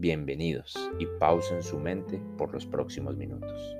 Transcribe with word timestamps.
Bienvenidos 0.00 0.76
y 1.00 1.06
pausen 1.18 1.60
su 1.60 1.76
mente 1.76 2.22
por 2.36 2.52
los 2.52 2.64
próximos 2.64 3.16
minutos. 3.16 3.76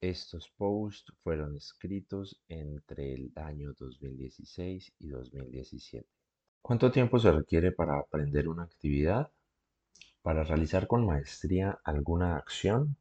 Estos 0.00 0.48
posts 0.56 1.12
fueron 1.24 1.56
escritos 1.56 2.40
entre 2.46 3.12
el 3.12 3.32
año 3.34 3.72
2016 3.76 4.92
y 5.00 5.08
2017. 5.08 6.06
¿Cuánto 6.62 6.92
tiempo 6.92 7.18
se 7.18 7.32
requiere 7.32 7.72
para 7.72 7.98
aprender 7.98 8.48
una 8.48 8.62
actividad? 8.62 9.32
¿Para 10.22 10.44
realizar 10.44 10.86
con 10.86 11.04
maestría 11.04 11.80
alguna 11.82 12.36
acción? 12.36 12.94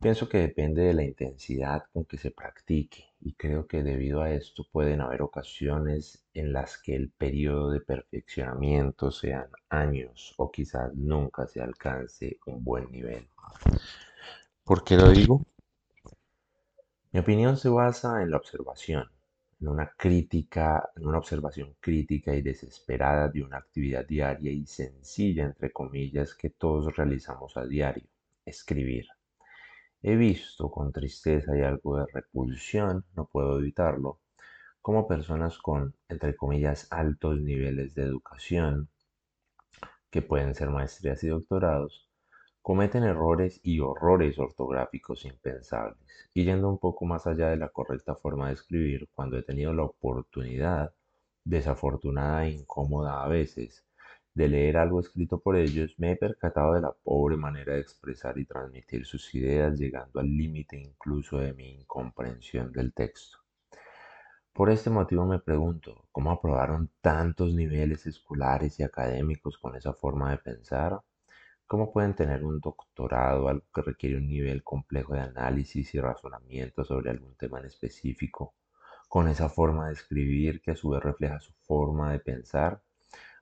Pienso 0.00 0.28
que 0.28 0.38
depende 0.38 0.82
de 0.82 0.94
la 0.94 1.04
intensidad 1.04 1.84
con 1.92 2.06
que 2.06 2.18
se 2.18 2.32
practique 2.32 3.13
y 3.24 3.32
creo 3.32 3.66
que 3.66 3.82
debido 3.82 4.20
a 4.20 4.30
esto 4.30 4.66
pueden 4.70 5.00
haber 5.00 5.22
ocasiones 5.22 6.22
en 6.34 6.52
las 6.52 6.76
que 6.76 6.94
el 6.94 7.10
periodo 7.10 7.70
de 7.70 7.80
perfeccionamiento 7.80 9.10
sean 9.10 9.48
años 9.70 10.34
o 10.36 10.50
quizás 10.50 10.94
nunca 10.94 11.46
se 11.46 11.62
alcance 11.62 12.38
un 12.44 12.62
buen 12.62 12.90
nivel. 12.92 13.26
¿Por 14.62 14.84
qué 14.84 14.96
lo 14.96 15.08
digo? 15.08 15.42
Mi 17.12 17.20
opinión 17.20 17.56
se 17.56 17.70
basa 17.70 18.22
en 18.22 18.30
la 18.30 18.36
observación, 18.36 19.10
en 19.58 19.68
una 19.68 19.94
crítica, 19.96 20.90
en 20.94 21.06
una 21.06 21.16
observación 21.16 21.74
crítica 21.80 22.34
y 22.34 22.42
desesperada 22.42 23.28
de 23.28 23.42
una 23.42 23.56
actividad 23.56 24.06
diaria 24.06 24.52
y 24.52 24.66
sencilla, 24.66 25.44
entre 25.44 25.72
comillas, 25.72 26.34
que 26.34 26.50
todos 26.50 26.94
realizamos 26.94 27.56
a 27.56 27.64
diario, 27.64 28.04
escribir. 28.44 29.06
He 30.06 30.16
visto 30.16 30.70
con 30.70 30.92
tristeza 30.92 31.56
y 31.56 31.62
algo 31.62 31.96
de 31.96 32.04
repulsión, 32.12 33.06
no 33.16 33.24
puedo 33.24 33.58
evitarlo, 33.58 34.18
como 34.82 35.08
personas 35.08 35.56
con, 35.56 35.94
entre 36.10 36.36
comillas, 36.36 36.86
altos 36.90 37.40
niveles 37.40 37.94
de 37.94 38.02
educación, 38.02 38.90
que 40.10 40.20
pueden 40.20 40.54
ser 40.54 40.68
maestrías 40.68 41.24
y 41.24 41.28
doctorados, 41.28 42.06
cometen 42.60 43.04
errores 43.04 43.60
y 43.62 43.80
horrores 43.80 44.38
ortográficos 44.38 45.24
impensables. 45.24 45.96
Y 46.34 46.44
yendo 46.44 46.68
un 46.68 46.78
poco 46.78 47.06
más 47.06 47.26
allá 47.26 47.48
de 47.48 47.56
la 47.56 47.70
correcta 47.70 48.14
forma 48.14 48.48
de 48.48 48.54
escribir, 48.56 49.08
cuando 49.14 49.38
he 49.38 49.42
tenido 49.42 49.72
la 49.72 49.84
oportunidad, 49.84 50.92
desafortunada 51.44 52.44
e 52.44 52.50
incómoda 52.50 53.24
a 53.24 53.28
veces, 53.28 53.86
de 54.34 54.48
leer 54.48 54.76
algo 54.76 55.00
escrito 55.00 55.38
por 55.40 55.56
ellos, 55.56 55.94
me 55.98 56.12
he 56.12 56.16
percatado 56.16 56.74
de 56.74 56.80
la 56.80 56.92
pobre 56.92 57.36
manera 57.36 57.74
de 57.74 57.80
expresar 57.80 58.36
y 58.36 58.44
transmitir 58.44 59.06
sus 59.06 59.32
ideas, 59.34 59.78
llegando 59.78 60.18
al 60.18 60.26
límite 60.26 60.76
incluso 60.76 61.38
de 61.38 61.54
mi 61.54 61.70
incomprensión 61.74 62.72
del 62.72 62.92
texto. 62.92 63.38
Por 64.52 64.70
este 64.70 64.90
motivo 64.90 65.24
me 65.24 65.38
pregunto, 65.38 66.08
¿cómo 66.10 66.32
aprobaron 66.32 66.90
tantos 67.00 67.54
niveles 67.54 68.06
escolares 68.06 68.78
y 68.80 68.82
académicos 68.82 69.56
con 69.58 69.76
esa 69.76 69.92
forma 69.94 70.32
de 70.32 70.38
pensar? 70.38 71.00
¿Cómo 71.66 71.92
pueden 71.92 72.14
tener 72.14 72.44
un 72.44 72.60
doctorado, 72.60 73.48
algo 73.48 73.64
que 73.74 73.82
requiere 73.82 74.16
un 74.16 74.28
nivel 74.28 74.62
complejo 74.64 75.14
de 75.14 75.20
análisis 75.20 75.94
y 75.94 76.00
razonamiento 76.00 76.84
sobre 76.84 77.10
algún 77.10 77.36
tema 77.36 77.60
en 77.60 77.66
específico, 77.66 78.54
con 79.08 79.28
esa 79.28 79.48
forma 79.48 79.88
de 79.88 79.94
escribir 79.94 80.60
que 80.60 80.72
a 80.72 80.76
su 80.76 80.90
vez 80.90 81.02
refleja 81.02 81.40
su 81.40 81.52
forma 81.62 82.12
de 82.12 82.18
pensar? 82.20 82.82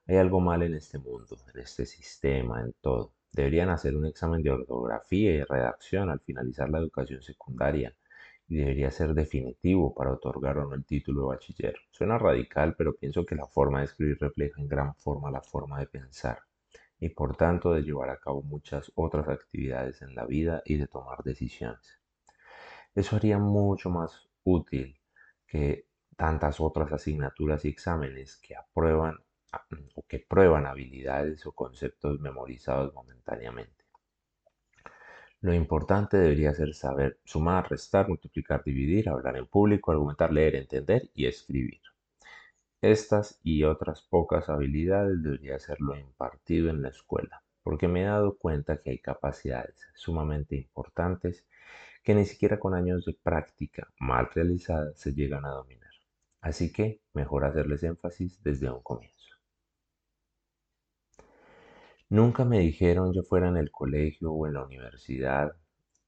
Hay 0.07 0.17
algo 0.17 0.41
mal 0.41 0.63
en 0.63 0.75
este 0.75 0.99
mundo, 0.99 1.37
en 1.55 1.61
este 1.61 1.87
sistema, 1.87 2.61
en 2.61 2.73
todo. 2.81 3.13
Deberían 3.33 3.71
hacer 3.71 3.97
un 3.97 4.07
examen 4.07 4.43
de 4.43 4.51
ortografía 4.51 5.33
y 5.33 5.43
redacción 5.43 6.11
al 6.11 6.21
finalizar 6.21 6.69
la 6.69 6.79
educación 6.79 7.23
secundaria 7.23 7.95
y 8.49 8.57
debería 8.57 8.91
ser 8.91 9.15
definitivo 9.15 9.95
para 9.95 10.13
otorgar 10.13 10.59
o 10.59 10.69
no 10.69 10.75
el 10.75 10.85
título 10.85 11.23
de 11.23 11.27
bachiller. 11.29 11.77
Suena 11.91 12.19
radical, 12.19 12.75
pero 12.77 12.95
pienso 12.95 13.25
que 13.25 13.37
la 13.37 13.47
forma 13.47 13.79
de 13.79 13.87
escribir 13.87 14.19
refleja 14.21 14.61
en 14.61 14.69
gran 14.69 14.95
forma 14.97 15.31
la 15.31 15.41
forma 15.41 15.79
de 15.79 15.87
pensar 15.87 16.39
y 16.99 17.09
por 17.09 17.37
tanto 17.37 17.73
de 17.73 17.83
llevar 17.83 18.11
a 18.11 18.19
cabo 18.19 18.43
muchas 18.43 18.93
otras 18.95 19.29
actividades 19.29 20.03
en 20.03 20.15
la 20.15 20.27
vida 20.27 20.63
y 20.65 20.77
de 20.77 20.87
tomar 20.87 21.23
decisiones. 21.25 22.01
Eso 22.95 23.17
haría 23.17 23.39
mucho 23.39 23.91
más 23.91 24.29
útil 24.45 25.01
que 25.47 25.87
tantas 26.17 26.61
otras 26.61 26.93
asignaturas 26.93 27.65
y 27.65 27.69
exámenes 27.69 28.37
que 28.37 28.55
aprueban 28.55 29.19
o 29.95 30.07
que 30.07 30.19
prueban 30.19 30.67
habilidades 30.67 31.47
o 31.47 31.53
conceptos 31.53 32.21
memorizados 32.21 32.93
momentáneamente. 32.95 33.85
Lo 35.41 35.53
importante 35.53 36.17
debería 36.17 36.55
ser 36.55 36.73
saber 36.73 37.19
sumar, 37.25 37.69
restar, 37.69 38.09
multiplicar, 38.09 38.63
dividir, 38.63 39.09
hablar 39.09 39.37
en 39.37 39.47
público, 39.47 39.91
argumentar, 39.91 40.33
leer, 40.33 40.55
entender 40.55 41.11
y 41.15 41.27
escribir. 41.27 41.81
Estas 42.81 43.41
y 43.43 43.65
otras 43.65 44.03
pocas 44.03 44.49
habilidades 44.49 45.23
debería 45.23 45.59
ser 45.59 45.81
lo 45.81 45.97
impartido 45.97 46.71
en 46.71 46.81
la 46.81 46.91
escuela, 46.91 47.43
porque 47.63 47.89
me 47.89 48.03
he 48.03 48.07
dado 48.07 48.37
cuenta 48.37 48.81
que 48.81 48.91
hay 48.91 48.99
capacidades 48.99 49.77
sumamente 49.95 50.57
importantes 50.57 51.45
que 52.03 52.15
ni 52.15 52.25
siquiera 52.25 52.59
con 52.59 52.75
años 52.75 53.05
de 53.05 53.15
práctica 53.15 53.89
mal 53.99 54.29
realizada 54.35 54.93
se 54.95 55.13
llegan 55.13 55.45
a 55.45 55.51
dominar. 55.51 55.91
Así 56.41 56.73
que 56.73 57.01
mejor 57.15 57.45
hacerles 57.45 57.83
énfasis 57.85 58.43
desde 58.43 58.71
un 58.71 58.83
comienzo. 58.83 59.37
Nunca 62.13 62.45
me 62.45 62.59
dijeron 62.59 63.15
yo 63.15 63.23
fuera 63.23 63.49
en 63.49 63.57
el 63.57 63.71
colegio 63.71 64.33
o 64.33 64.47
en 64.47 64.53
la 64.53 64.63
universidad, 64.67 65.57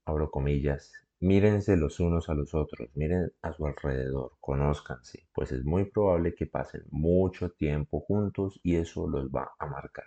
abro 0.05 0.31
comillas, 0.31 0.93
mírense 1.21 1.79
los 1.79 1.99
unos 1.99 2.29
a 2.29 2.35
los 2.35 2.55
otros, 2.55 2.91
miren 2.95 3.33
a 3.41 3.55
su 3.55 3.67
alrededor, 3.67 4.33
conózcanse, 4.39 5.27
pues 5.33 5.51
es 5.53 5.65
muy 5.65 5.87
probable 5.87 6.35
que 6.35 6.45
pasen 6.45 6.83
mucho 6.91 7.53
tiempo 7.53 8.01
juntos 8.01 8.61
y 8.63 8.77
eso 8.77 9.09
los 9.09 9.31
va 9.31 9.53
a 9.59 9.65
marcar. 9.65 10.05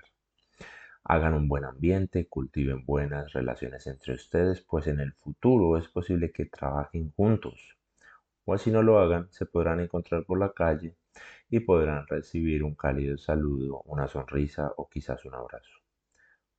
Hagan 1.03 1.34
un 1.34 1.47
buen 1.47 1.66
ambiente, 1.66 2.28
cultiven 2.28 2.86
buenas 2.86 3.34
relaciones 3.34 3.88
entre 3.88 4.13
ustedes, 4.13 4.62
pues 4.62 4.86
en 4.86 5.00
el 5.00 5.13
futuro 5.13 5.80
es 5.80 5.88
posible 5.88 6.31
que 6.31 6.46
trabajen 6.46 7.12
juntos. 7.13 7.75
O 8.46 8.53
así 8.53 8.69
no 8.69 8.84
lo 8.84 9.00
hagan, 9.00 9.30
se 9.31 9.47
podrán 9.47 9.80
encontrar 9.80 10.25
por 10.25 10.38
la 10.38 10.53
calle 10.53 10.96
y 11.50 11.62
podrán 11.62 12.06
recibir 12.06 12.63
un 12.63 12.75
cálido 12.75 13.18
saludo, 13.18 13.81
una 13.86 14.07
sonrisa 14.07 14.71
o 14.77 14.88
quizás 14.88 15.25
un 15.25 15.33
abrazo 15.33 15.76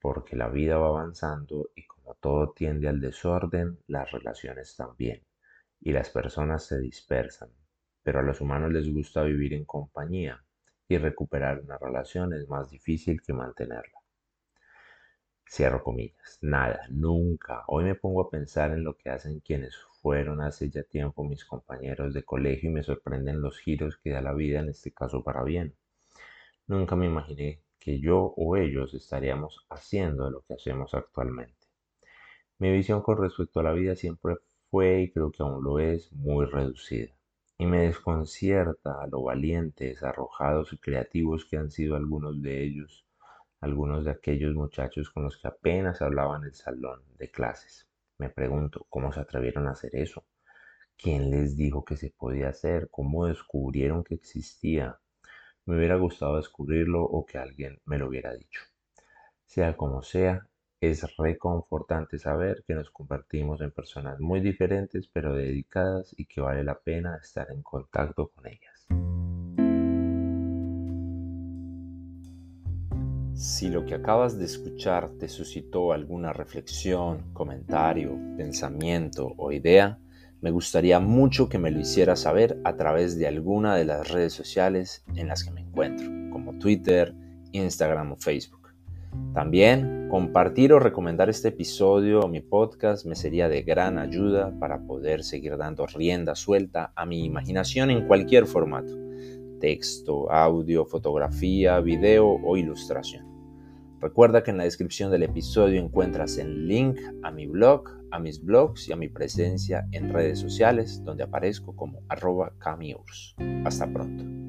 porque 0.01 0.37
la 0.37 0.49
vida 0.49 0.79
va 0.79 0.89
avanzando 0.89 1.71
y 1.75 1.85
como 1.87 2.15
todo 2.15 2.53
tiende 2.53 2.89
al 2.89 3.01
desorden, 3.01 3.79
las 3.87 4.11
relaciones 4.11 4.77
también, 4.77 5.25
y 5.81 5.93
las 5.93 6.11
personas 6.11 6.65
se 6.65 6.79
dispersan, 6.81 7.51
pero 8.03 8.21
a 8.21 8.23
los 8.23 8.41
humanos 8.41 8.73
les 8.73 8.93
gusta 8.93 9.23
vivir 9.23 9.55
en 9.55 9.65
compañía 9.65 10.45
y 10.89 10.97
recuperar 10.99 11.61
una 11.61 11.79
relación 11.79 12.33
es 12.33 12.49
más 12.49 12.71
difícil 12.71 13.21
que 13.23 13.33
mantenerla. 13.33 13.99
Cierro 15.51 15.83
comillas, 15.83 16.39
nada, 16.43 16.87
nunca. 16.91 17.65
Hoy 17.69 17.85
me 17.85 17.95
pongo 17.95 18.21
a 18.23 18.31
pensar 18.31 18.71
en 18.73 18.85
lo 18.85 18.97
que 18.97 19.09
hacen 19.11 19.41
quienes 19.41 19.77
fueron 20.03 20.43
hace 20.43 20.69
ya 20.71 20.83
tiempo 20.83 21.25
mis 21.25 21.45
compañeros 21.45 22.13
de 22.15 22.23
colegio 22.23 22.71
y 22.71 22.73
me 22.73 22.83
sorprenden 22.83 23.41
los 23.41 23.59
giros 23.59 23.97
que 23.99 24.11
da 24.11 24.21
la 24.21 24.35
vida 24.35 24.61
en 24.61 24.69
este 24.69 24.93
caso 24.93 25.25
para 25.25 25.43
bien. 25.43 25.75
Nunca 26.67 26.97
me 26.97 27.07
imaginé 27.07 27.63
que 27.89 28.01
yo 28.01 28.35
o 28.37 28.55
ellos 28.59 28.93
estaríamos 28.93 29.65
haciendo 29.71 30.29
lo 30.29 30.43
que 30.43 30.53
hacemos 30.53 30.93
actualmente. 30.93 31.69
Mi 32.59 32.71
visión 32.71 33.01
con 33.01 33.17
respecto 33.17 33.61
a 33.61 33.63
la 33.63 33.73
vida 33.73 33.97
siempre 33.97 34.35
fue 34.71 35.01
y 35.01 35.11
creo 35.11 35.31
que 35.31 35.43
aún 35.43 35.65
lo 35.65 35.79
es 35.79 36.13
muy 36.13 36.45
reducida. 36.45 37.15
Y 37.57 37.65
me 37.65 37.79
desconcierta 37.87 39.01
a 39.01 39.07
lo 39.07 39.23
valientes, 39.23 40.03
arrojados 40.03 40.75
y 40.75 40.77
creativos 40.77 41.47
que 41.47 41.57
han 41.57 41.71
sido 41.71 41.97
algunos 41.97 42.43
de 42.43 42.63
ellos 42.63 43.07
algunos 43.63 44.05
de 44.05 44.11
aquellos 44.11 44.55
muchachos 44.55 45.09
con 45.11 45.25
los 45.25 45.39
que 45.39 45.49
apenas 45.49 46.03
hablaban 46.03 46.43
en 46.43 46.49
el 46.49 46.55
salón 46.55 47.01
de 47.19 47.31
clases. 47.31 47.89
Me 48.19 48.29
pregunto, 48.29 48.87
¿cómo 48.91 49.13
se 49.13 49.21
atrevieron 49.21 49.67
a 49.67 49.71
hacer 49.73 49.97
eso? 49.97 50.27
¿Quién 50.99 51.31
les 51.31 51.57
dijo 51.57 51.87
que 51.87 51.97
se 51.97 52.11
podía 52.11 52.51
hacer? 52.51 52.89
¿Cómo 52.91 53.25
descubrieron 53.25 54.05
que 54.05 54.15
existía? 54.15 55.01
Me 55.69 55.77
hubiera 55.77 55.97
gustado 55.97 56.39
descubrirlo 56.39 57.03
o 57.05 57.27
que 57.27 57.37
alguien 57.37 57.79
me 57.85 57.99
lo 57.99 58.09
hubiera 58.09 58.33
dicho. 58.33 58.63
Sea 59.45 59.77
como 59.77 60.03
sea, 60.03 60.47
es 60.81 61.15
reconfortante 61.19 62.19
saber 62.19 62.65
que 62.67 62.75
nos 62.75 62.89
convertimos 62.91 63.61
en 63.61 63.71
personas 63.71 64.19
muy 64.19 64.41
diferentes 64.41 65.09
pero 65.13 65.35
dedicadas 65.35 66.15
y 66.17 66.25
que 66.25 66.41
vale 66.41 66.65
la 66.65 66.79
pena 66.79 67.19
estar 67.23 67.51
en 67.51 67.61
contacto 67.61 68.29
con 68.29 68.47
ellas. 68.47 68.87
Si 73.35 73.69
lo 73.69 73.85
que 73.85 73.95
acabas 73.95 74.39
de 74.39 74.47
escuchar 74.47 75.11
te 75.19 75.29
suscitó 75.29 75.93
alguna 75.93 76.33
reflexión, 76.33 77.35
comentario, 77.35 78.19
pensamiento 78.39 79.35
o 79.37 79.53
idea, 79.53 79.99
me 80.41 80.51
gustaría 80.51 81.01
mucho 81.01 81.49
que 81.49 81.59
me 81.59 81.71
lo 81.71 81.81
hicieras 81.81 82.21
saber 82.21 82.61
a 82.65 82.77
través 82.77 83.19
de 83.19 83.27
alguna 83.27 83.75
de 83.75 83.85
las 83.85 84.09
redes 84.09 84.33
sociales 84.33 85.05
en 85.17 85.27
las 85.29 85.43
que 85.43 85.51
me 85.51 85.63
encuentro, 85.63 86.09
como 86.31 86.59
Twitter, 86.59 87.15
Instagram 87.53 88.13
o 88.13 88.17
Facebook. 88.17 88.59
También 89.35 90.09
compartir 90.11 90.73
o 90.73 90.79
recomendar 90.79 91.29
este 91.29 91.49
episodio 91.49 92.21
o 92.21 92.29
mi 92.29 92.41
podcast 92.41 93.05
me 93.07 93.15
sería 93.15 93.49
de 93.49 93.63
gran 93.63 93.99
ayuda 93.99 94.53
para 94.59 94.81
poder 94.81 95.25
seguir 95.25 95.57
dando 95.57 95.87
rienda 95.87 96.35
suelta 96.35 96.93
a 96.95 97.05
mi 97.05 97.25
imaginación 97.25 97.91
en 97.91 98.07
cualquier 98.07 98.47
formato, 98.47 98.93
texto, 99.61 100.31
audio, 100.31 100.85
fotografía, 100.87 101.81
video 101.81 102.27
o 102.27 102.57
ilustración. 102.57 103.38
Recuerda 104.01 104.45
que 104.45 104.53
en 104.53 104.59
la 104.59 104.65
descripción 104.65 105.11
del 105.11 105.25
episodio 105.25 105.81
encuentras 105.81 106.39
el 106.39 106.69
link 106.69 107.01
a 107.25 107.33
mi 107.33 107.47
blog, 107.47 107.89
a 108.13 108.19
mis 108.21 108.43
blogs 108.43 108.89
y 108.89 108.93
a 108.93 108.97
mi 108.97 109.09
presencia 109.09 109.89
en 109.91 110.13
redes 110.13 110.39
sociales 110.39 111.03
donde 111.05 111.25
aparezco 111.25 111.75
como 111.75 112.03
arroba 112.09 112.53
camiurs. 112.59 113.35
Hasta 113.65 113.93
pronto. 113.93 114.48